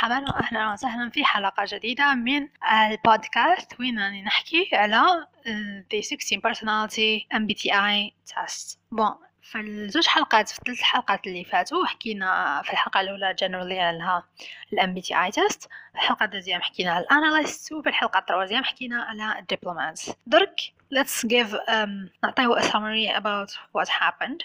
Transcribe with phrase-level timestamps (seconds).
[0.00, 3.80] مرحبا واهلا وسهلا في حلقة جديدة من البودكاست.
[3.80, 5.26] وين نحكي؟ على
[5.90, 8.78] the 16 personality MBTI test.
[8.92, 14.22] bon في الزوج حلقات في الثلاث حلقات اللي فاتوا حكينا في الحلقة الأولى generally على
[14.72, 15.60] ال MBTI test
[15.92, 19.44] في الحلقة ال deuxième حكينا على ال analysts وفي الحلقة ال troisième حكينا على ال
[19.44, 20.60] diplomats درك
[20.94, 24.44] let's give um, نعطيه a summary about what happened.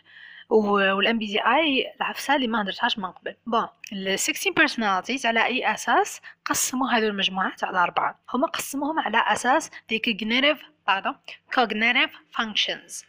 [0.50, 3.36] وال MBTI العفسة اللي ما هدرتهاش من قبل.
[3.47, 8.20] bon ال 16 personalities على أي أساس قسموا هذو المجموعات على أربعة.
[8.33, 11.15] هما قسموهم على أساس the cognitive pardon
[11.60, 13.04] cognitive functions.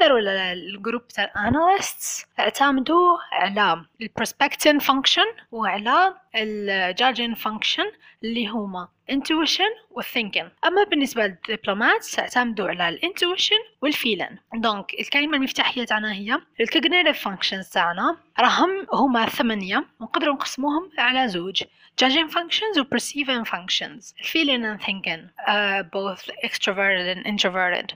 [0.00, 0.18] داروا
[0.52, 7.92] ال group تاع ال analysts اعتمدوا على ال perceiving function وعلى ال judging function
[8.24, 14.38] اللي هما intuition وال thinking أما بالنسبة لل diplomats اعتمدوا على ال intuition وال feeling
[14.54, 18.16] donc الكلمة المفتاحية تاعنا هي ال cognitive functions تاعنا.
[18.40, 21.62] راهم هما ثمانية ونقدروا نقسموهم على زوج.
[22.02, 24.14] judging functions و perceiving functions.
[24.32, 27.92] feeling and thinking uh, both extroverted and introverted.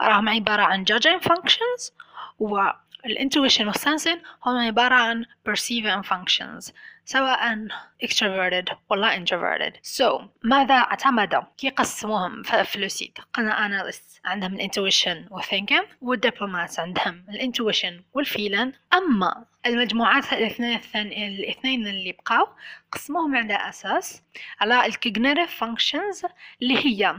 [0.00, 1.92] راهم عبارة عن judging functions
[2.40, 6.72] وال intuition وال sensing هم عبارة عن perceiving functions
[7.04, 7.68] سواء
[8.04, 9.72] extroverted ولا introverted.
[9.82, 16.16] So ماذا اعتمد كي قسموهم؟ في الفلوسيد قلنا analysts عندهم ال intuition وال thinking وال
[16.16, 20.80] diplomats عندهم ال intuition وال feeling أما المجموعات الاثنين
[21.12, 22.48] الاثنين اللي بقاو
[22.92, 24.22] قسموهم على أساس
[24.60, 26.22] على ال cognitive functions
[26.62, 27.16] اللي هي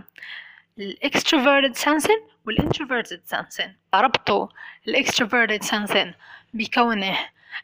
[0.80, 3.73] ال extroverted sensing وال introverted sensing.
[3.96, 4.48] ربطوا
[4.88, 6.14] ال extroverted sensing
[6.54, 7.18] بكونه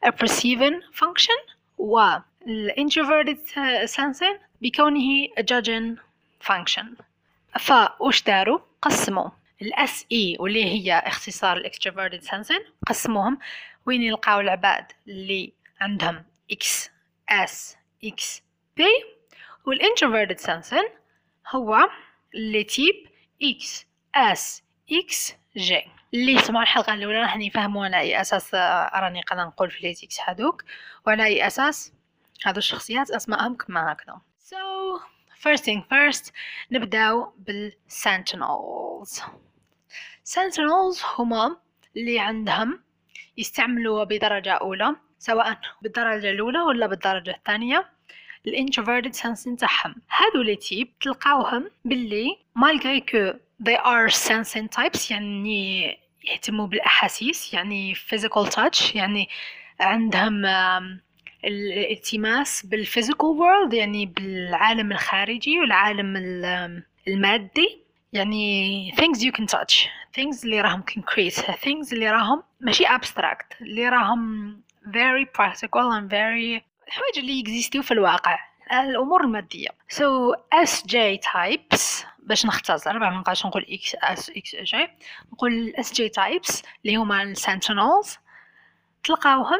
[0.06, 1.40] a perceiving function
[1.78, 3.38] والintroverted
[3.86, 5.98] sensing بكونه a judging
[6.42, 6.86] function.
[7.60, 9.30] فوش داروا؟ قسموا.
[9.62, 13.40] ال SE واللي هي اختصار ال extroverted sensing قسموهم.
[13.86, 19.04] وين يلقاو العباد؟ اللي عندهم XSXP.
[19.66, 20.84] وال introverted sensing
[21.50, 21.90] هو
[22.36, 23.08] اللي تيب
[23.44, 23.86] إكس
[24.16, 25.84] أس إكس جي.
[26.14, 28.56] اللي سمعوا الحلقة الأولى راح يفهموا على أي أساس
[28.96, 30.64] راني قاعدة نقول في les X هادوك
[31.08, 31.94] وعلى أي أساس
[32.46, 34.22] هادو الشخصيات أسمائهم كما هكذا.
[34.40, 34.56] So
[35.44, 36.32] first thing first
[36.72, 39.22] نبداو بال sentinels.
[40.26, 41.58] sentinels هما
[41.98, 42.84] اللي عندهم
[43.38, 47.90] يستعملوا بدرجة أولى سواء بالدرجة الأولى ولا بالدرجة الثانية.
[48.48, 55.98] ال introverted sensing تاعهم هادو types تلقاوهم باللي malgré que they are sensing types يعني
[56.24, 59.30] يهتموا بالأحاسيس يعني physical touch يعني
[59.80, 60.46] عندهم
[61.46, 66.14] الالتماس بال physical world يعني بالعالم الخارجي والعالم
[67.08, 67.82] المادي.
[68.14, 73.90] يعني things you can touch things اللي راهم concrete things اللي راهم ماشي abstract اللي
[73.90, 74.56] راهم
[74.88, 76.62] very practical and very
[76.96, 78.40] الحوايج اللي يكزيستيو في الواقع
[78.72, 79.68] الأمور المادية.
[79.94, 80.36] So
[80.66, 84.88] SJ types باش نختصر ما نبقاش نقول XSXJ
[85.34, 88.18] نقول ال SJ types اللي هما ال sentinels
[89.04, 89.60] تلقاوهم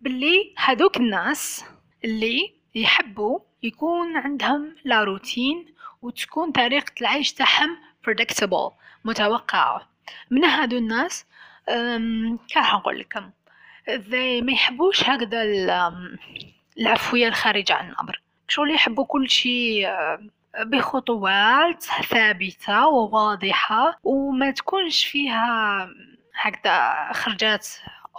[0.00, 1.64] باللي هذوك الناس
[2.04, 7.78] اللي يحبوا يكون عندهم لا روتين وتكون طريقة العيش تاعهم
[8.08, 8.72] predictable
[9.04, 9.88] متوقعة.
[10.30, 11.26] من هادو الناس
[12.48, 13.30] كيف نقول لكم؟
[13.88, 15.44] They ما يحبوش هكذا
[16.78, 18.20] العفوية الخارجة عن الأمر.
[18.48, 19.88] شغل يحبوا كل شيء
[20.60, 25.88] بخطوات ثابتة وواضحة وما تكونش فيها
[26.34, 27.68] هكذا خرجات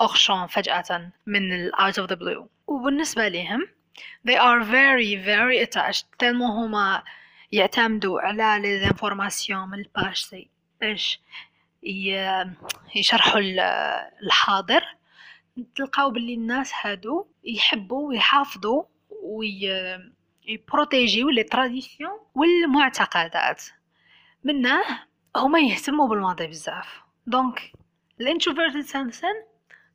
[0.02, 2.48] أوخشون فجأة من ال out of the blue.
[2.68, 3.68] وبالنسبة لهم
[4.28, 6.06] they are very very attached.
[6.20, 7.04] تلمو هما
[7.52, 10.46] يعتمدوا على les informations من الباج
[10.82, 11.20] باش
[12.96, 13.42] يشرحوا
[14.24, 14.84] الحاضر.
[15.76, 18.84] تلقاو باللي الناس هادو يحبوا ويحافظوا
[19.24, 19.70] وي
[20.46, 23.64] يبروتيجيو لي تراديسيون والمعتقدات.
[24.44, 24.84] منه
[25.36, 27.02] هما يهتموا بالماضي بزاف.
[27.28, 27.72] donc
[28.22, 29.34] ال introverted sensing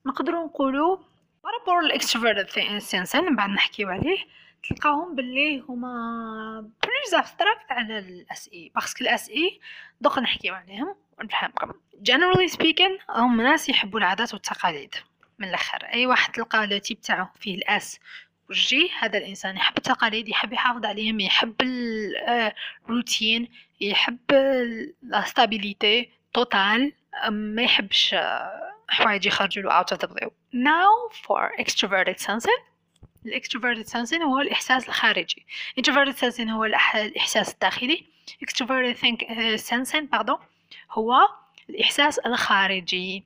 [0.06, 0.96] نقدروا نقولوا
[1.44, 4.18] par rapport ال extroverted sensing من بعد نحكيو عليه
[4.68, 9.60] تلقاهم باللي هما plus abstract على ال SE parce que ال SE
[10.00, 11.72] دوك نحكيو عليهم ونفهمكم
[12.08, 14.94] generally speaking هم ناس يحبوا العادات والتقاليد.
[15.38, 15.84] من الأخر.
[15.84, 18.00] أي واحد تلقى le type تاعو فيه ال S
[18.48, 21.54] وال J هذا الإنسان يحب التقاليد يحب يحافظ عليهم يحب
[22.88, 23.48] الروتين
[23.80, 24.32] يحب
[25.02, 26.92] la stabilité totale
[27.30, 28.14] ما يحبش
[28.88, 30.30] حوايج يخرجوا له out of the blue.
[30.54, 30.90] Now
[31.26, 32.60] for extroverted sensing
[33.26, 35.46] ال extroverted sensing هو الإحساس الخارجي.
[35.80, 38.04] introverted sensing هو الإحساس الداخلي.
[38.44, 39.24] extroverted think
[39.70, 40.38] sensing pardon
[40.90, 41.28] هو
[41.70, 43.24] الإحساس الخارجي.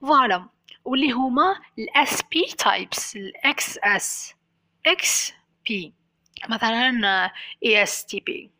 [0.00, 0.46] voilà
[0.84, 4.34] واللي هما ال SP types ال XS
[4.86, 5.94] XP
[6.48, 7.30] مثلا
[7.64, 8.50] ESTP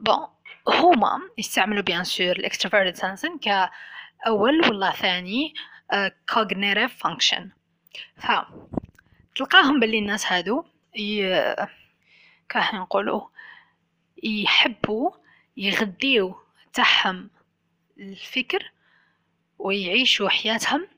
[0.00, 0.26] bon
[0.68, 5.54] هما يستعملوا bien sûr ال extroverted sensing كأول ولا ثاني
[6.32, 7.42] cognitive function.
[8.16, 8.26] ف
[9.34, 10.64] تلقاهم باللي الناس هادو
[10.98, 11.54] ي...
[12.48, 13.28] كاح نقولوا
[14.22, 15.10] يحبوا
[15.56, 16.36] يغذيو
[16.72, 17.30] تاعهم
[17.98, 18.72] الفكر
[19.58, 20.88] ويعيشوا حياتهم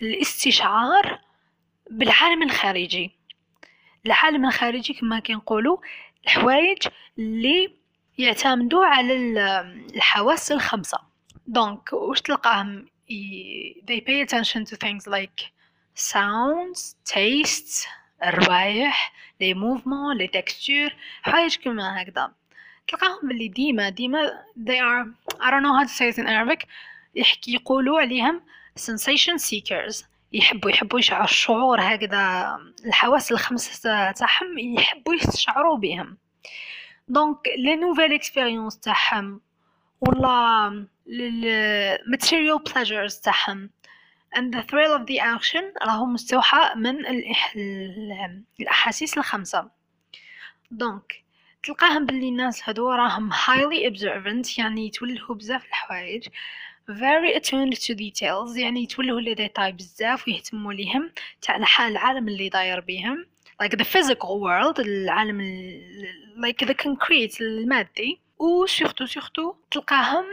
[0.00, 1.18] بالاستشعار
[1.90, 3.10] بالعالم الخارجي.
[4.06, 5.76] العالم الخارجي كما كنقولوا
[6.24, 6.78] الحوايج
[7.18, 7.72] اللي
[8.18, 9.14] يعتمدوا على
[9.94, 10.98] الحواس الخمسة.
[11.46, 12.86] donc واش تلقاهم؟
[13.90, 15.44] they pay attention to things like
[16.12, 17.88] sounds tastes
[18.24, 22.32] الروايح les mouvements les textures حوايج كما هكذا.
[22.88, 26.66] تلقاهم باللي ديما ديما they are I don't know how to say it in Arabic
[27.14, 28.42] يحكي يقولوا عليهم
[28.76, 30.04] sensation seekers.
[30.32, 32.56] يحبوا يحبوا يشعروا الشعور هكذا
[32.86, 36.18] الحواس الخمسة تاعهم يحبوا يستشعروا بهم.
[37.08, 39.40] donc les nouvelles expériences تاعهم
[40.00, 43.70] ولا ال material pleasures تاعهم.
[44.36, 46.96] And the thrill of the action راهو مستوحى من
[48.60, 49.70] الأحاسيس الخمسة.
[50.70, 51.24] donc
[51.62, 56.28] تلقاهم باللي الناس هادو راهم highly observant يعني يتولهوا بزاف الحوايج.
[56.88, 58.56] Very attuned to details.
[58.56, 61.12] يعني يتولهوا les détails بزاف ويهتموا ليهم.
[61.42, 63.26] تاع حال العالم اللي داير بيهم.
[63.62, 65.40] Like the physical world العالم
[66.46, 68.20] like the concrete المادي.
[68.38, 70.24] و surtout surtout تلقاهم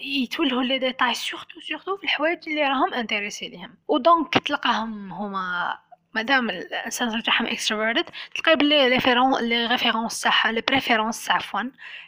[0.00, 3.74] يتولهوا les détails surtout surtout في الحوايج اللي راهم intéressés ليهم.
[3.88, 5.78] و donc تلقاهم هما
[6.14, 11.62] مادام الإنسان تاعهم extroverted تلقاي بلي référen les références تاعها les préférences عفوا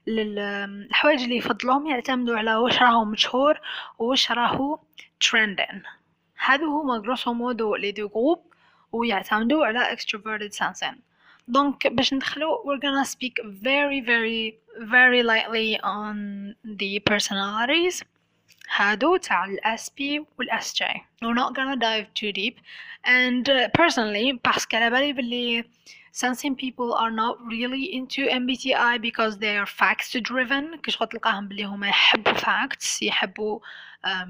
[0.08, 3.60] الحوايج اللي يفضلوهم يعتمدوا على واش راهو مشهور
[3.98, 4.78] واش راهو
[5.20, 5.82] trending
[6.38, 8.42] هادو هما grosso modo les deux groupes
[8.92, 10.94] ويعتمدوا على extroverted sensing
[11.48, 16.16] donc باش ندخلو we're gonna speak very very very lightly on
[16.64, 18.04] the personalities.
[18.75, 19.99] هادو تاع ال SP
[20.37, 20.83] وال SJ
[21.23, 22.55] we're not gonna dive too deep
[23.05, 25.63] and uh, personally باسكو على بالي بلي
[26.11, 31.63] sensing people are not really into MBTI because they are facts driven كشغل تلقاهم بلي
[31.63, 33.59] هما يحبوا facts يحبوا
[34.05, 34.29] um,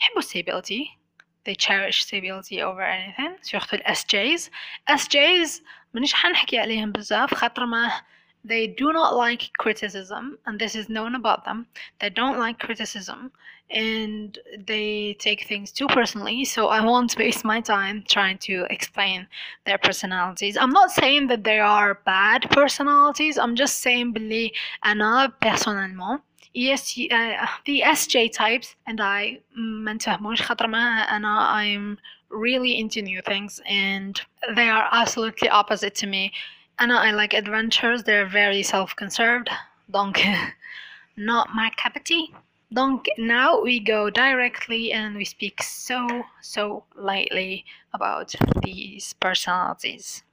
[0.00, 0.98] يحبوا stability
[1.44, 4.50] they cherish stability over anything سورتو ال SJs
[4.90, 5.62] SJs
[5.94, 8.02] منيش حنحكي عليهم بزاف خاطر ما
[8.44, 11.66] they do not like criticism and this is known about them
[12.00, 13.30] they don't like criticism
[13.70, 19.26] and they take things too personally so i won't waste my time trying to explain
[19.64, 24.52] their personalities i'm not saying that they are bad personalities i'm just saying بلي
[24.84, 26.20] انا personnellement
[26.54, 30.78] yes uh, the SJ types and I ما نتفهموش خاطر ما
[31.16, 31.98] أنا I'm
[32.30, 34.20] really into new things and
[34.54, 36.32] they are absolutely opposite to me
[36.80, 39.48] أنا I like adventures they're very self-conserved
[39.90, 40.20] donc
[41.16, 42.34] not my cup of tea
[42.73, 50.23] Donc now we go directly and we speak so so lightly about these personalities.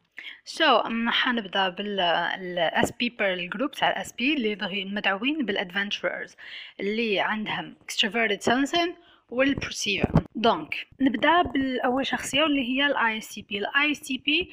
[0.45, 6.37] So, حنبدا بال SP بر ال group تاع ال SP اللي مدعوين بال adventurers
[6.81, 8.91] اللي عندهم extroverted sensing
[9.31, 14.19] وال perceiver donc نبدأ بالأول شخصية واللي هي الاي اس تي بي الاي اس تي
[14.19, 14.53] بي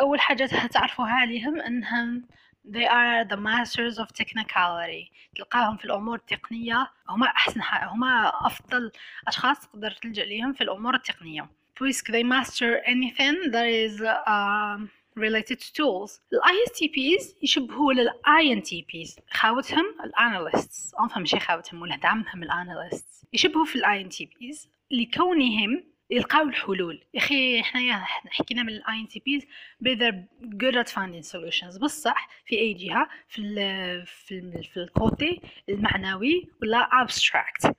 [0.00, 2.22] أول حاجة تعرفوها عليهم إنهم
[2.64, 5.10] they are the masters of technicality.
[5.36, 8.92] تلقاهم في الأمور التقنية هما أحسن هما أفضل
[9.28, 11.48] أشخاص تقدر تلجأ ليهم في الأمور التقنية.
[11.74, 14.78] Puisque they master anything that is uh,
[15.16, 16.20] related to tools.
[16.32, 23.64] ال ISTPs يشبهوا لل INTPs خاوتهم ال analysts أنفهم ماشي خاوتهم ولا دعمهم analysts يشبهوا
[23.64, 27.04] في ال INTPs لكونهم يلقاو الحلول.
[27.14, 29.44] يا أخي حنايا حكينا من ال INTPs
[29.84, 31.80] but they're good at finding solutions.
[31.80, 37.70] بصح في أي جهة في ال في ال في ال côté المعنوي ولا abstract.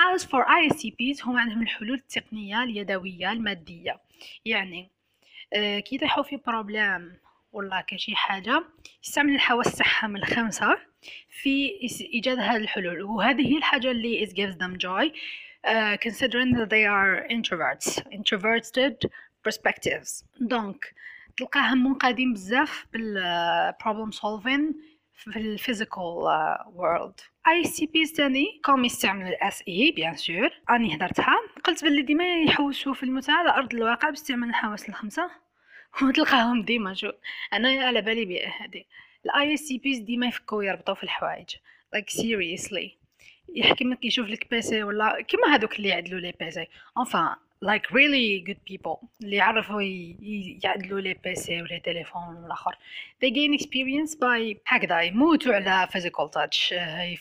[0.00, 4.00] As for ISTPs هم عندهم الحلول التقنية اليدوية المادية.
[4.44, 4.90] يعني
[5.52, 7.16] آه كي يطيحوا في problème
[7.52, 8.64] ولا كشي حاجة
[9.04, 10.78] يستعمل الحواس تاعهم الخمسة
[11.28, 11.70] في
[12.14, 13.02] إيجاد هذه الحلول.
[13.02, 15.12] وهذه هي الحاجة اللي it gives them joy.
[15.66, 18.02] Uh, considering that they are introverts.
[18.12, 19.10] Introverted
[19.42, 20.24] perspectives.
[20.40, 20.94] دونك
[21.36, 24.74] تلقاهم منقادين بزاف بال problem solving
[25.14, 26.02] في الفيزيكال
[26.72, 31.36] وورلد اي سي بي تاني كوم يستعمل الاس اي بيان سور أني هدرتها.
[31.64, 35.30] قلت بلي ديما يحوسوا في المتعة على أرض الواقع باستعمال الحواس الخمسة.
[36.02, 37.10] وتلقاهم ديما شو.
[37.52, 38.86] أنا على بالي هادي
[39.24, 41.50] الاي سي ديما يفكوا يربطوا في الحوايج.
[41.96, 43.03] Like seriously.
[43.54, 46.66] يحكي لك يشوف لك PC ولا كيما هذوك اللي يعدلوا les PC
[46.98, 49.82] enfin like really good people اللي يعرفوا
[50.64, 52.72] يعدلوا les PC ولا تليفون والاخر
[53.24, 56.72] they gain experience by هكذا يموتوا على physical touch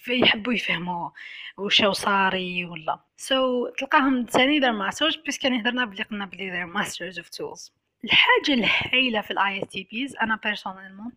[0.09, 1.09] يحبوا يفهموا
[1.57, 2.99] وشو صاري ولا.
[3.17, 7.71] So تلقاهم their masters بس كان يهدرنا بلي قلنا بلي they're masters of tools.
[8.03, 11.13] الحاجة الهايلة في ال ISTPs أنا personnellement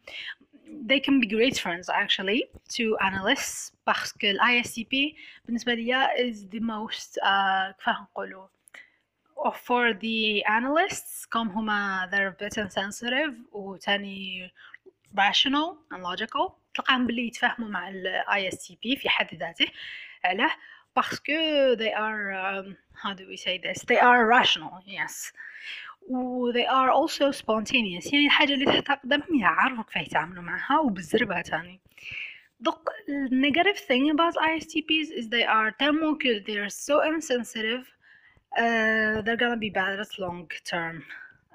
[0.86, 5.15] they can be great friends actually to analysts parce que l'ISTP
[5.46, 8.48] بالنسبة لي is the most uh, كيف نقولوا
[9.53, 14.51] for the analysts كم هما they're a bit insensitive وتاني
[15.13, 19.68] rational and logical تلقاهم بلي يتفاهموا مع ال ISTP في حد ذاته
[20.24, 20.51] علاه
[20.94, 25.32] parce que they are um, how do we say this they are rational yes
[26.09, 31.41] و they are also spontaneous يعني الحاجة اللي تحت قدامهم يعرفوا كيف يتعاملوا معها وبالزربة
[31.41, 31.81] تاني
[32.63, 32.73] the
[33.31, 37.85] negative thing about ISTPs is they are thermocool they are so insensitive
[38.59, 40.97] uh, they're gonna be bad at long term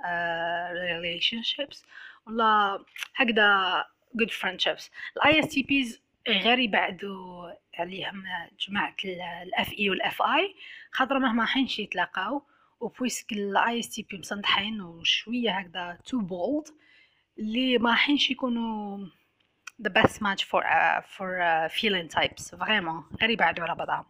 [0.10, 1.84] uh, relationships
[2.28, 2.84] ولا
[3.16, 3.86] هكذا
[4.18, 4.90] good friendships
[5.26, 8.24] ال ISTPs غير يبعدوا عليهم
[8.68, 8.96] جماعة
[9.44, 10.56] الاف اي والاف اي
[10.92, 12.44] خاطر مهما حينش يتلاقاو
[12.82, 16.68] و puisque ISTP مصنحين وشويه هكذا too bold
[17.40, 19.08] اللي ما حينش يكونوا
[19.82, 24.06] the best match for uh, for uh, feeling types vraiment غير يبعدوا على بعضهم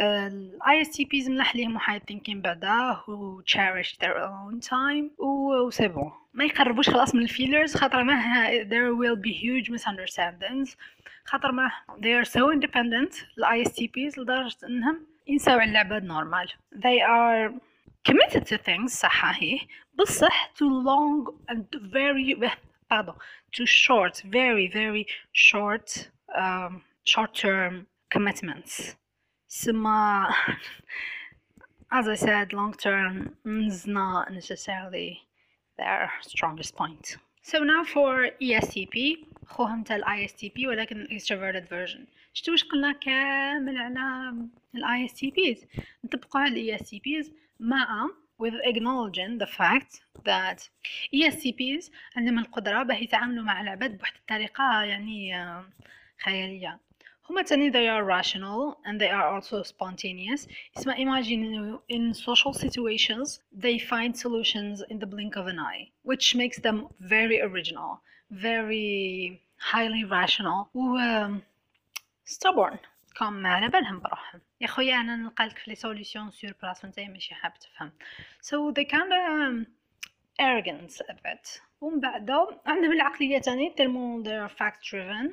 [0.00, 6.12] ال ISTPs ملاح ليهم واحد thinking بعدا who cherish their own time و c'est bon
[6.34, 8.20] ما يقربوش خلاص من ال feelers خاطر ما
[8.62, 10.76] there will be huge misunderstandings.
[11.24, 11.70] خاطر ما
[12.00, 16.99] they are so independent الاي اس تي بيز لدرجه انهم ينساو على اللعبة نورمال they
[17.01, 17.51] are
[18.09, 19.59] committed to things صح هي
[19.99, 22.35] بصح to long and very
[22.89, 23.15] pardon
[23.51, 28.95] to short very very short um, short term commitments
[29.47, 30.27] سما
[31.91, 35.21] as I said long term is not necessarily
[35.77, 38.95] their strongest point so now for ESTP
[39.46, 42.00] خوهم تاع الاي اس تي بي ولكن extroverted version.
[42.32, 44.34] شتو واش قلنا؟ كامل على
[44.74, 45.66] الاي اس تي بيز
[46.04, 48.08] نطبقوا على الاي اس تي بيز مع
[48.42, 50.68] with acknowledging the fact that
[51.14, 55.34] ESTPs عندهم القدرة باه يتعاملوا مع العباد بواحد الطريقة يعني
[56.24, 56.80] خيالية.
[57.29, 63.39] هما تاني they are rational and they are also spontaneous اسمع imagine in social situations
[63.53, 69.41] they find solutions in the blink of an eye which makes them very original very
[69.57, 70.97] highly rational و
[72.25, 72.77] stubborn
[73.15, 77.35] كم على بالهم بروحهم يا خويا انا نلقالك في لي سوليسيون سور بلاص وانت ماشي
[77.35, 77.91] حاب تفهم
[78.41, 79.65] so they kind of
[80.41, 82.31] arrogant a bit ومن بعد
[82.65, 85.31] عندهم العقلية تاني تلمو they're fact driven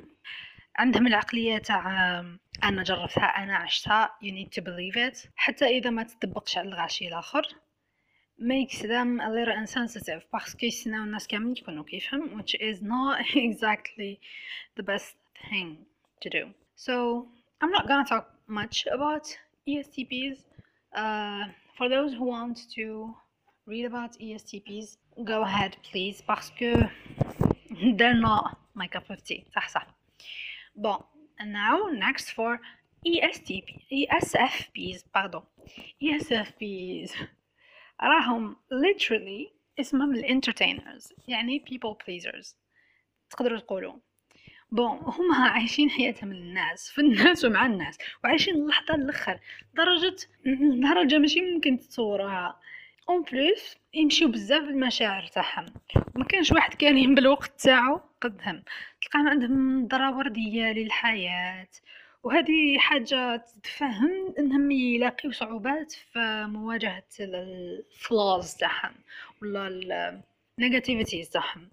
[0.76, 2.20] عندهم العقلية تاع
[2.64, 7.08] أنا جربتها أنا عشتها you need to believe it حتى إذا ما تطبقش على الغاشي
[7.08, 7.42] الآخر
[8.40, 14.18] makes them a little insensitive باسكو يستناو الناس كامل يكونوا كيفهم which is not exactly
[14.80, 15.14] the best
[15.50, 15.76] thing
[16.24, 17.26] to do so
[17.62, 19.26] I'm not gonna talk much about
[19.68, 20.38] ESTPs
[20.96, 21.44] uh,
[21.76, 23.14] for those who want to
[23.66, 26.88] read about ESTPs go ahead please باسكو
[27.98, 29.86] they're not my cup of tea صح صح
[30.76, 31.02] bon
[31.40, 32.60] and now next for
[33.06, 35.42] ESTP ESFPs pardon.
[36.02, 37.10] ESFPs
[38.02, 42.54] راهم literally اسمهم ال entertainers يعني people pleasers
[43.30, 43.94] تقدروا تقولوا.
[44.70, 49.40] bon هما عايشين حياتهم للناس في الناس ومع الناس وعايشين اللحظة الأخر
[49.74, 50.16] درجة
[50.90, 52.60] درجة ماشي ممكن تتصورها
[53.08, 55.66] en plus يمشيو بزاف المشاعر تاعهم.
[56.14, 58.00] ما كانش واحد كان بالوقت تاعو.
[58.24, 58.62] قدهم
[59.02, 61.68] تلقاهم عندهم نظرة وردية للحياة.
[62.22, 68.94] وهذه حاجة تفهم إنهم يلاقيو صعوبات في مواجهة الفلاز تاعهم
[69.42, 70.20] ولا
[70.58, 71.68] النيجاتيفيتيز تاعهم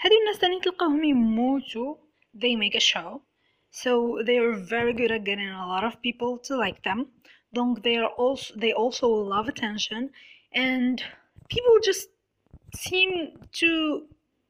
[0.00, 1.94] هذو الناس تاني تلقاهم يموتوا
[2.34, 3.22] they make a show.
[3.70, 7.06] So they are very good at getting a lot of people to like them.
[7.52, 10.10] Donc they are also they also love attention.
[10.52, 11.02] And
[11.48, 12.08] people just
[12.74, 13.10] seem
[13.52, 14.06] to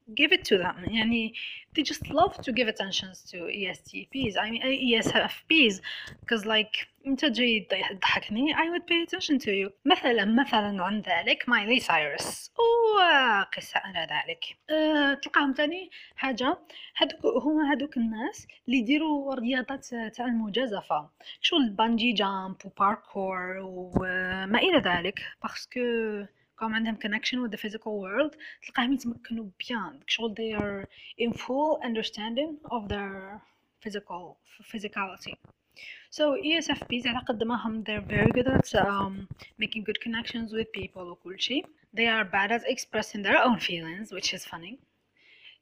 [0.09, 0.93] give it to them.
[0.93, 1.33] يعني
[1.77, 5.81] they just love to give attention to ESTPs I mean ESFPs
[6.21, 9.71] because like أنت جاي تضحكني I would pay attention to you.
[9.85, 12.51] مثلا مثلا عن ذلك مايلي سايرس.
[12.95, 14.45] وقصة على ذلك.
[14.69, 15.89] أه تلقاهم تاني.
[16.15, 16.57] حاجة.
[16.97, 21.09] هادوك هما هادوك الناس اللي يديروا رياضات تاع المجازفة.
[21.41, 25.19] شغل bungee jump و parkour وما إلى ذلك.
[25.43, 25.79] parce que
[26.60, 31.80] كوم عندهم connection with the physical world تلقاهم يتمكنوا بيان شغل they are in full
[31.84, 33.40] understanding of their
[33.84, 34.36] physical
[34.72, 35.34] physicality
[36.10, 39.28] So ESFPs على قد ما هم they're very good at um,
[39.58, 44.12] making good connections with people وكل شيء they are bad at expressing their own feelings
[44.12, 44.78] which is funny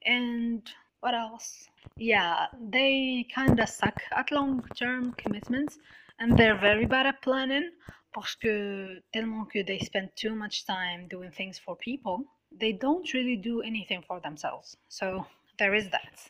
[0.07, 0.63] and
[1.01, 5.79] what else yeah they kinda suck at long term commitments
[6.19, 7.71] and they're very bad at planning
[8.13, 12.25] parce que tellement que they spend too much time doing things for people
[12.61, 15.27] they don't really do anything for themselves so
[15.59, 16.29] there is that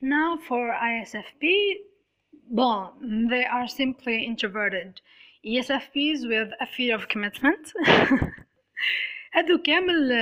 [0.00, 1.76] now for ISFP
[2.50, 5.00] Bon, they are simply introverted
[5.46, 7.72] ESFPs with a fear of commitment
[9.34, 10.12] هادو كامل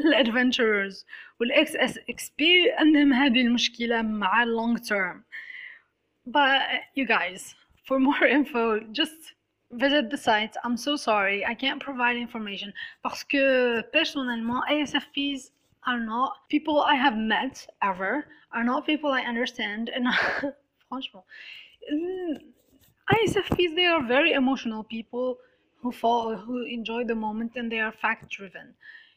[0.00, 1.06] الادفنتشرز
[1.40, 5.24] والاكس اس اكس بي عندهم هذه المشكله مع long term
[6.26, 6.62] but
[6.94, 9.34] you guys for more info just
[9.71, 10.55] visit the site.
[10.63, 11.45] I'm so sorry.
[11.45, 12.73] I can't provide information
[13.03, 15.51] parce que personnellement ISFPs
[15.85, 20.05] are not people I have met ever are not people I understand and
[20.89, 21.25] franchement
[21.91, 22.37] mm,
[23.11, 25.37] ISFPs they are very emotional people
[25.81, 28.75] who fall who enjoy the moment and they are fact driven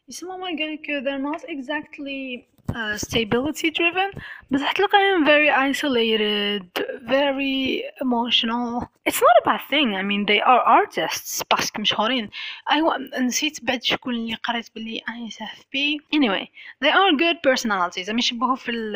[0.10, 4.22] يسمى malgré que they're not exactly uh, stability driven
[4.52, 6.64] بس حتلقاهم very isolated
[7.08, 12.30] very emotional it's not a bad thing I mean they are artists باسكو مشهورين
[12.72, 16.46] أيوا نسيت بعد شكون اللي قريت بلي ISFP anyway
[16.84, 18.96] they are good personalities يعني يشبهوا في ال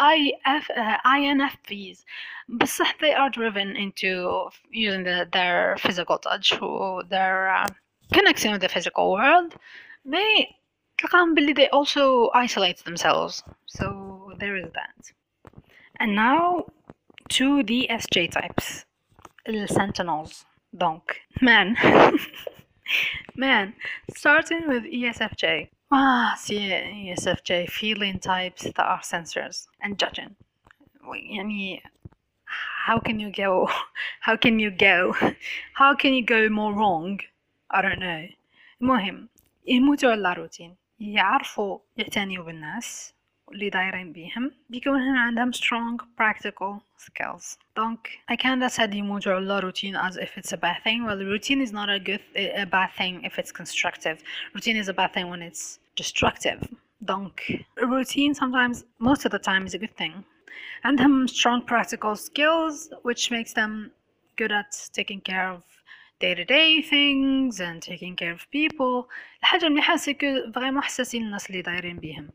[0.00, 2.04] IF uh, INFPs
[2.48, 7.66] بصح they are driven into using the, their physical touch or their uh,
[8.12, 9.52] connection with the physical world
[10.04, 10.56] they
[10.98, 15.12] تلقاهم باللي they also isolate themselves so there is that
[16.00, 16.64] and now
[17.28, 18.84] to the SJ types
[19.44, 20.44] the sentinels
[20.76, 21.76] donc man
[23.36, 23.74] man
[24.16, 26.60] starting with ESFJ ah see
[27.08, 30.34] ESFJ feeling types that are sensors and judging
[31.06, 31.82] يعني
[32.86, 33.68] how can you go
[34.20, 35.14] how can you go
[35.74, 37.20] how can you go more wrong
[37.70, 38.28] I don't know
[38.82, 39.28] المهم
[39.66, 43.14] يموتوا على روتين يعرفوا يعتنيوا بالناس
[43.52, 47.98] اللي دايرين بيهم بيكون عندهم strong practical skills donc
[48.32, 51.72] I kinda said يموتوا على routine as if it's a bad thing well routine is
[51.72, 54.18] not a good a bad thing if it's constructive
[54.54, 56.60] routine is a bad thing when it's destructive
[57.04, 57.34] donc
[57.94, 60.14] routine sometimes most of the time is a good thing
[60.84, 63.90] عندهم strong practical skills which makes them
[64.36, 65.62] good at taking care of
[66.20, 69.08] day-to-day things and taking care of people
[69.40, 72.30] الحاجة مليحة سكو فريمون حساسين الناس اللي دايرين بيهم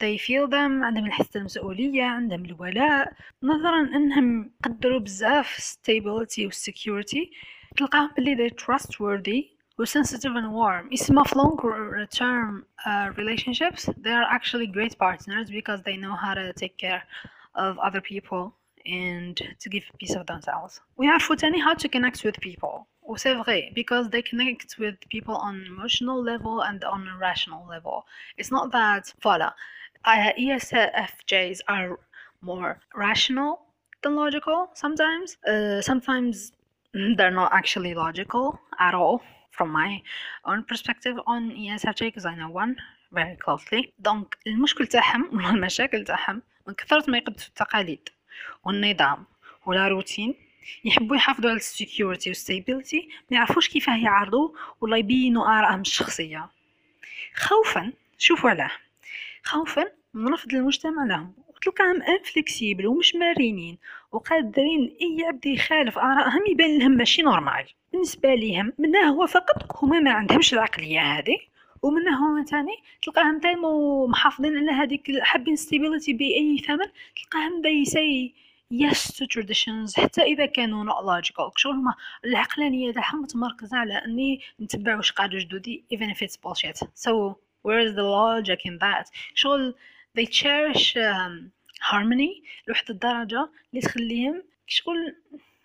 [0.00, 7.28] they feel them عندهم الحس المسؤولية عندهم الولاء نظرا انهم قدروا بزاف stability و security
[7.76, 11.56] تلقاهم بلي they trustworthy و sensitive and warm يسمى في long
[12.08, 17.02] term uh, relationships they are actually great partners because they know how to take care
[17.54, 18.52] of other people
[18.86, 23.16] and to give a piece of themselves ويعرفوا تاني how to connect with people و
[23.16, 27.96] c'est vrai because they connect with people on emotional level and on a rational level
[28.38, 29.50] it's not that voilà
[30.10, 31.98] uh, ESFJs are
[32.50, 32.72] more
[33.06, 33.52] rational
[34.02, 36.52] than logical sometimes uh, sometimes
[37.16, 39.20] they're not actually logical at all
[39.56, 39.90] from my
[40.50, 42.76] own perspective on ESFJ because I know one
[43.12, 48.08] very closely donc المشكل تاعهم ولا المشاكل تاعهم من كثرة ما يقدسوا التقاليد
[48.64, 49.26] والنظام
[49.66, 50.34] ولا روتين
[50.85, 54.49] يحبوا يحافظوا على ال security وال stability ما يعرفوش كيفاه يعرضوا
[54.81, 56.49] ولا يبينوا آرائهم الشخصية.
[57.35, 58.71] خوفا شوفوا علاه
[59.43, 61.33] خوفا من رفض المجتمع لهم.
[61.55, 63.77] وتلقاهم inflexible ومش مرنين
[64.11, 69.99] وقادرين أي عبد يخالف آرائهم يبان لهم ماشي normal بالنسبة ليهم منها هو فقط هما
[69.99, 71.37] ما عندهمش العقلية هذه.
[71.81, 73.69] ومنها هما تاني تلقاهم دايما
[74.07, 78.31] محافظين على هذيك حابين ستابيليتي بأي ثمن تلقاهم say
[78.69, 79.99] yes to traditions.
[79.99, 81.51] حتى إذا كانوا not logical.
[81.55, 86.87] شغل هما العقلانية تاعهم متمركزه على أني نتبع واش قالوا جدودي even if it's bullshit.
[86.95, 89.09] So where is the logic in that?
[89.33, 89.75] شغل
[90.17, 91.51] they cherish um,
[91.81, 95.15] harmony لواحد الدرجة اللي تخليهم شغل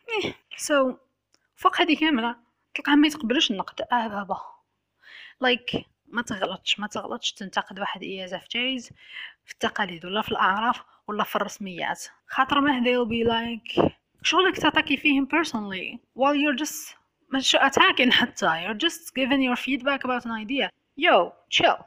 [0.08, 0.32] إيه.
[0.56, 0.94] so
[1.56, 2.36] فوق هذه كاملة.
[2.74, 3.80] تلقاهم ما يتقبلوش النقد.
[3.92, 4.40] آه بابا.
[5.44, 6.80] Like ما تغلطش.
[6.80, 7.32] ما تغلطش.
[7.32, 8.92] تنتقد واحد ESFJs
[9.44, 10.93] في التقاليد ولا في الأعراف.
[11.08, 13.90] ولا في الرسميات خاطر ما they'll be like
[14.22, 16.94] شغلك تعطيكي فيهم personally while you're just
[17.32, 21.84] مش attacking حتى you're just giving your feedback about an idea yo chill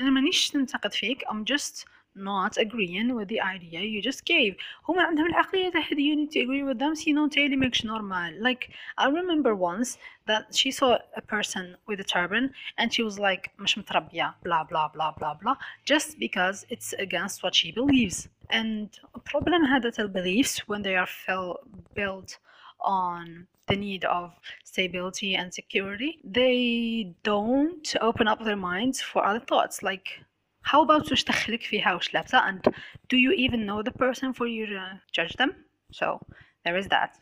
[0.00, 1.84] أنا مانيش ننتقد فيك I'm just
[2.16, 4.56] not agreeing with the idea you just gave
[4.88, 8.70] هما عندهم العقلية تاع you need to agree with them سينو تالي ماكش normal like
[8.98, 13.50] I remember once that she saw a person with a turban and she was like
[13.58, 18.89] مش متربية blah blah blah blah blah just because it's against what she believes and
[19.23, 21.59] problem هذا beliefs when they are fell,
[21.93, 22.37] built
[22.79, 29.39] on the need of stability and security, they don't open up their minds for other
[29.39, 30.21] thoughts like
[30.61, 32.73] how about وش دخلك فيها وش لابسة and
[33.09, 35.55] do you even know the person for you to judge them
[35.91, 36.19] so
[36.63, 37.17] there is that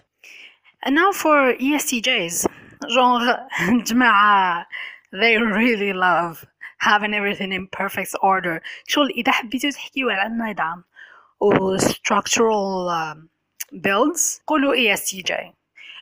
[0.84, 2.45] and now for ESTJs
[2.89, 3.47] genre
[3.86, 4.65] جماعة
[5.12, 6.45] they really love
[6.78, 10.84] having everything in perfect order شغل إذا حبيتوا تحكيوا على النظام
[11.41, 13.30] و structural um,
[13.73, 15.32] builds قولوا ESTJ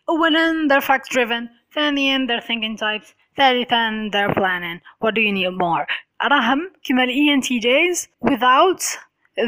[0.10, 5.58] أولا they're fact driven ثانيا they're thinking types ثالثا they're planning what do you need
[5.58, 5.88] more
[6.24, 8.82] راهم كما ال ENTJs without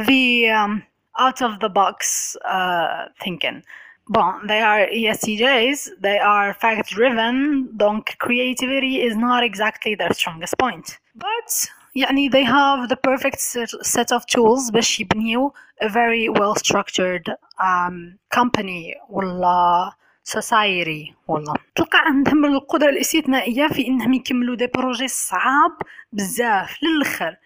[0.07, 0.83] the um,
[1.19, 3.61] out of the box uh, thinking
[4.09, 10.57] Bon, they are ESTJs, they are fact driven, donc creativity is not exactly their strongest
[10.57, 10.99] point.
[11.15, 13.40] But يعني they have the perfect
[13.86, 14.72] set of tools.
[14.72, 19.92] باش يبنيو a very well structured um, company ولا
[20.28, 25.72] society والله تلقى عندهم القدرة الاستثنائية في إنهم يكملوا دي بروجي صعاب
[26.12, 27.36] بزاف للآخر.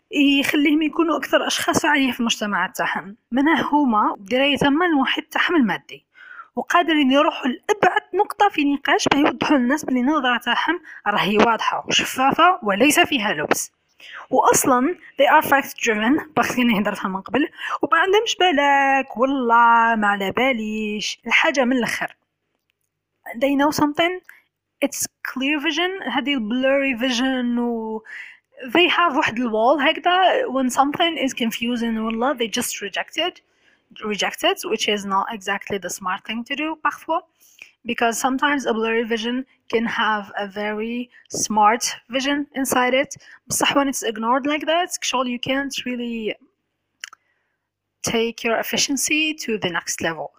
[0.40, 3.16] يخليهم يكونوا أكثر أشخاص فعالية في المجتمع تاعهم.
[3.32, 6.04] منها هما؟ دراية ما المحيط تاعهم المادي
[6.56, 12.58] وقادرين يروحوا لأبعد نقطة في نقاش باه يوضحوا للناس بلي النظرة تاعهم راهي واضحة وشفافة
[12.62, 13.72] وليس فيها لبس.
[14.30, 17.48] واصلا they are fact driven أنا هدرتها من قبل
[17.82, 22.16] وما عندهمش بالك والله ما على باليش الحاجة من الآخر
[23.36, 24.20] they know something
[24.84, 28.02] it's clear vision هذه blurry vision و
[28.64, 33.42] they have واحد الوال هكذا when something is confusing والله they just reject it
[34.70, 37.22] which is not exactly the smart thing to do parfois
[37.85, 43.15] because sometimes a blurry vision can have a very smart vision inside it
[43.49, 46.35] بصح when it's ignored like that actually you can't really
[48.03, 50.31] take your efficiency to the next level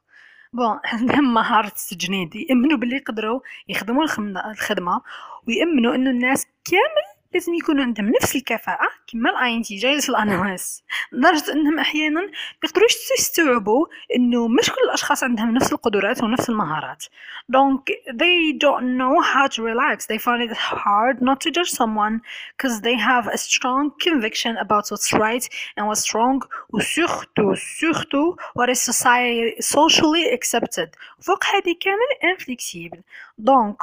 [0.52, 4.04] بون عندهم مهارة التجنيد يأمنوا باللي يقدروا يخدموا
[4.50, 5.02] الخدمة
[5.48, 10.83] ويأمنوا انه الناس كامل لازم يكون عندهم نفس الكفاءة كما ال INTJs في ال analysts
[11.11, 17.05] لدرجة انهم أحيانا بيقدروش يستوعبوا انه مش كل الاشخاص عندهم نفس القدرات ونفس المهارات
[17.49, 22.21] donc they don't know how to relax they find it hard not to judge someone
[22.57, 25.45] because they have a strong conviction about what's right
[25.77, 26.39] and what's wrong
[26.69, 32.99] و surtout surtout what is society socially accepted فوق هذه كامل inflexible
[33.37, 33.77] donc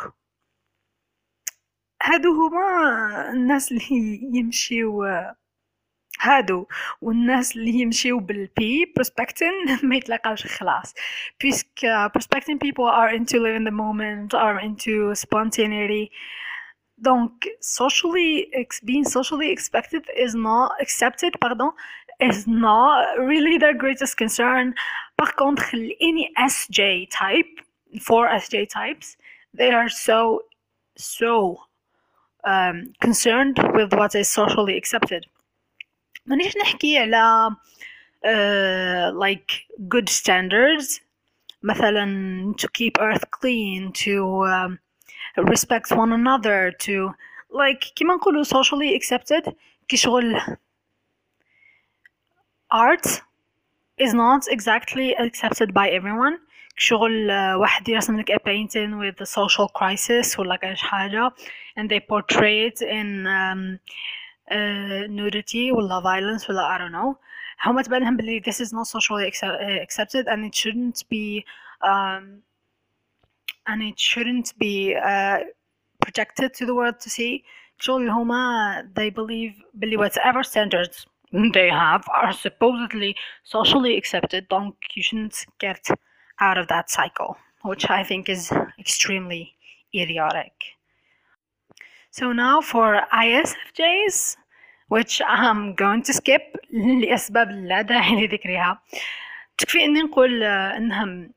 [2.01, 5.03] هادو هما الناس اللي يمشيو
[6.19, 6.67] هادو
[7.01, 10.93] والناس اللي يمشيو بالبي prospecting ما يتلاقاوش خلاص
[11.41, 11.79] بيسك
[12.17, 16.11] prospecting people are into living the moment are into spontaneity
[17.01, 17.31] donc
[17.61, 18.47] socially
[18.85, 21.71] being socially expected is not accepted pardon
[22.21, 24.73] is not really their greatest concern
[25.17, 25.75] par contre
[26.09, 27.53] any SJ type
[28.07, 29.17] four SJ types
[29.53, 30.19] they are so
[30.97, 31.57] so
[32.43, 35.25] um, concerned with what is socially accepted
[36.25, 37.55] مانيش نحكي على
[38.25, 39.51] uh, like
[39.87, 41.01] good standards
[41.63, 44.79] مثلا to keep earth clean to um,
[45.37, 47.13] respect one another to
[47.51, 49.53] like كيما نقولوا socially accepted
[49.87, 50.41] كي شغل
[52.73, 53.21] art
[53.97, 56.37] is not exactly accepted by everyone
[56.77, 61.31] شغل واحد يرسم لك a painting with a social crisis ولا كاش حاجة
[61.79, 63.79] and they portray it in um,
[64.51, 67.15] uh, nudity ولا violence ولا I don't know
[67.65, 71.45] هما تبان لهم بلي this is not socially accepted and it shouldn't be
[71.81, 72.41] um,
[73.67, 75.39] and it shouldn't be uh,
[76.01, 77.43] projected to the world to see
[77.79, 81.05] شغل هما they believe بلي whatever standards
[81.53, 85.89] they have are supposedly socially accepted donc you shouldn't get
[86.40, 89.54] out of that cycle, which I think is extremely
[89.94, 90.52] idiotic.
[92.10, 94.36] So now for ISFJs,
[94.88, 98.82] which I'm going to skip لأسباب لا داعي لذكرها.
[99.58, 101.30] تكفي اني نقول أنهم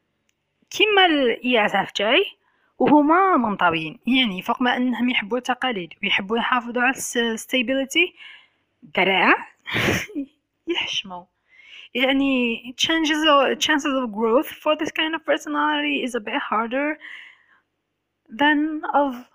[0.70, 2.04] كيما ال ESFJ
[2.80, 4.00] وهما منطويين.
[4.08, 8.14] يعني فوق ما أنهم يحبوا التقاليد ويحبوا يحافظوا على الستابيليتي
[8.84, 9.34] دراع
[10.68, 11.24] يحشموا.
[11.95, 16.99] يعني chances of, chances of growth for this kind of personality is a bit harder
[18.29, 19.29] than of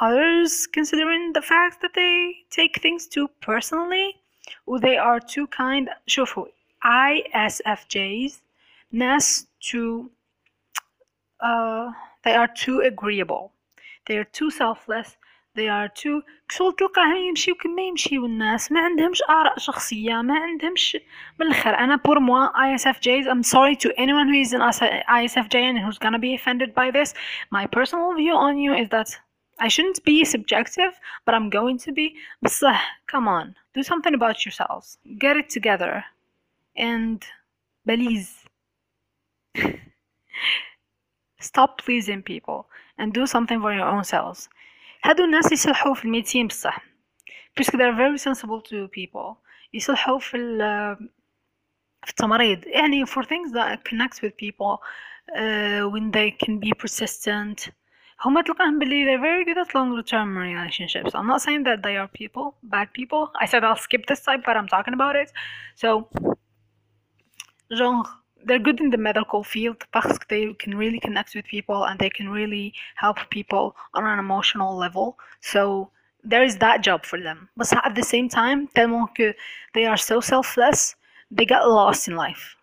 [0.00, 4.14] others considering the fact that they take things too personally
[4.66, 6.46] or they are too kind شوفوا
[6.84, 8.40] ISFJs
[8.92, 10.10] ناس too
[11.40, 11.90] uh,
[12.24, 13.52] they are too agreeable
[14.06, 15.16] they are too selfless
[15.58, 20.96] they are too كشغل تلقاهم يمشيو كما يمشيو الناس ما عندهمش آراء شخصية ما عندهمش
[21.40, 24.60] من الآخر أنا pour moi ISFJs I'm sorry to anyone who is an
[25.20, 27.14] ISFJ and who's gonna be offended by this
[27.50, 29.08] my personal view on you is that
[29.60, 30.92] I shouldn't be subjective
[31.24, 32.06] but I'm going to be
[32.44, 36.04] بصح come on do something about yourselves get it together
[36.76, 37.24] and
[37.84, 38.44] please
[41.40, 44.48] stop pleasing people and do something for your own selves
[45.03, 46.79] هادو الناس يصلحوا في الميديسين بصح
[47.59, 49.35] puisque they're very sensible to people
[49.73, 50.37] يصلحوا في
[52.03, 54.79] في التمريض يعني for things that connect with people
[55.31, 57.71] uh, when they can be persistent
[58.21, 61.97] هما تلقاهم بلي they're very good at long term relationships I'm not saying that they
[61.97, 65.29] are people bad people I said I'll skip this type but I'm talking about it
[65.75, 66.09] so
[67.77, 71.98] genre they're good in the medical field because they can really connect with people and
[71.98, 75.18] they can really help people on an emotional level.
[75.40, 75.90] So
[76.24, 77.48] there is that job for them.
[77.56, 79.34] But at the same time, tellement que
[79.74, 80.96] they are so selfless,
[81.30, 82.56] they get lost in life.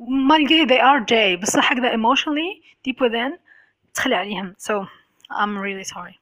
[0.00, 3.38] malgré they are J بس هكذا emotionally deep within
[3.94, 4.86] تخلي عليهم so
[5.30, 6.18] I'm really sorry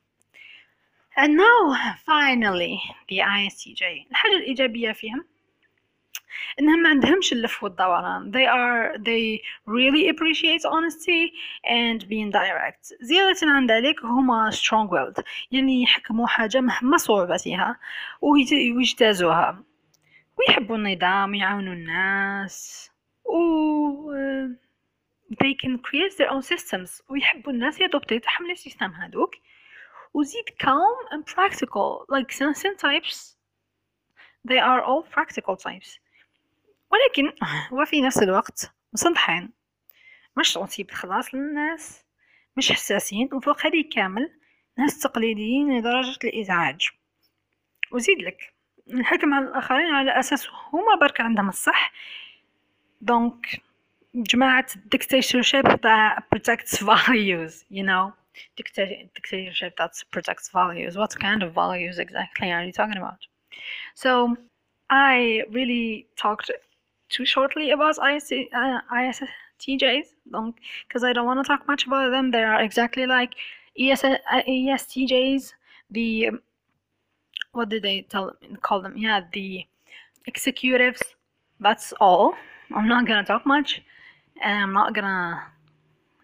[1.17, 5.25] and now finally the ISTJ الحاجة الإيجابية فيهم
[6.60, 11.32] انهم ما عندهمش اللف والدوران they are they really appreciate honesty
[11.66, 17.80] and being direct زيادة عن ذلك هما strong willed يعني يحكموا حاجة مهما صعوبتها
[18.22, 19.64] ويجتازوها
[20.38, 22.90] ويحبوا النظام ويعاونوا الناس
[23.26, 23.38] و
[25.44, 29.36] they can create their own systems ويحبوا الناس يادوبتو يتحملوا السيستم هادوك
[30.14, 33.36] وزيد calm and practical like sensing types
[34.50, 36.00] they are all practical types
[36.92, 37.34] ولكن
[37.72, 39.50] وفي نفس الوقت مسطحين
[40.38, 42.04] مش تنصيب الخلاص للناس.
[42.58, 44.32] مش حساسين وفوق هذه كامل
[44.78, 46.90] ناس تقليديين لدرجة الإزعاج.
[47.92, 48.54] وزيد لك.
[48.88, 51.92] نحكم على الآخرين على أساس هما برك عندهم الصح.
[53.02, 53.62] دونك
[54.16, 58.14] جماعة dictatorship that protects values you know.
[58.56, 60.96] Dictatorship that protects values.
[60.96, 63.22] What kind of values exactly are you talking about?
[63.96, 64.38] So
[64.90, 66.52] I really talked
[67.09, 70.07] too shortly about IST, uh, ISTJs,
[70.89, 72.31] because I don't want to talk much about them.
[72.31, 73.35] They are exactly like
[73.79, 74.17] ES, uh,
[74.49, 75.53] ESTJs.
[75.91, 76.31] The
[77.53, 78.97] what did they tell them, call them?
[78.97, 79.67] Yeah, the
[80.27, 81.03] executives.
[81.61, 82.35] That's all.
[82.75, 83.83] I'm not gonna talk much,
[84.43, 85.43] and I'm not gonna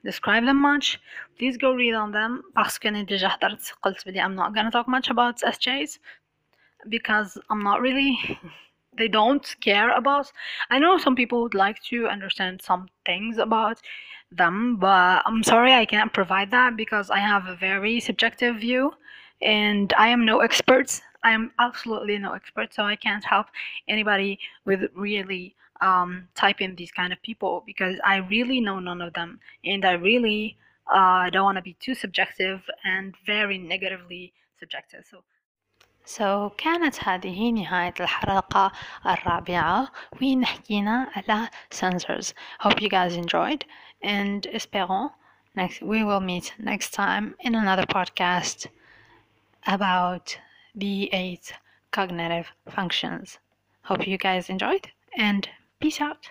[0.04, 0.98] describe them much.
[1.38, 2.42] Please go read on them.
[2.54, 5.98] Parce que déjà حضرت قلت بدي I'm not gonna talk much about SJs
[6.88, 8.18] because I'm not really
[8.97, 10.31] they don't care about.
[10.69, 13.79] I know some people would like to understand some things about
[14.31, 18.91] them but i'm sorry i can't provide that because i have a very subjective view
[19.43, 20.99] and i am no expert.
[21.23, 23.45] I am absolutely no expert so i can't help
[23.87, 29.01] anybody with really um, type in these kind of people because i really know none
[29.01, 30.57] of them and i really
[30.91, 35.05] uh, don't want to be too subjective and very negatively subjective.
[35.09, 35.23] So
[36.04, 38.72] So كانت هذه نهاية الحلقة
[39.06, 39.88] الرابعة
[40.20, 42.32] وين حكينا على sensors.
[42.60, 43.64] Hope you guys enjoyed
[44.02, 45.10] and espérons
[45.54, 48.68] next we will meet next time in another podcast
[49.66, 50.38] about
[50.74, 51.52] the eight
[51.90, 53.38] cognitive functions.
[53.82, 55.48] Hope you guys enjoyed and
[55.80, 56.30] peace out.